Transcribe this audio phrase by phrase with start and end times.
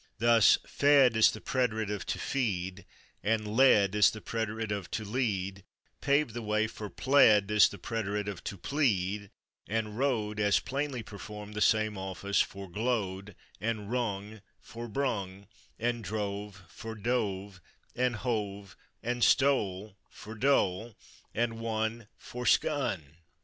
[0.17, 2.85] Thus /fed/ as the preterite of /to feed/
[3.21, 5.63] and /led/ as the preterite of /to lead/
[6.01, 9.29] paved the way for /pled/ as the preterite of /to plead/,
[9.67, 15.45] and /rode/ as plainly performed the same office for /glode/, and /rung/ for /brung/,
[15.77, 17.59] and /drove/ for /dove/
[17.95, 18.73] and /hove/,
[19.03, 20.95] and /stole/ for /dole/,
[21.35, 23.01] and /won/ for /skun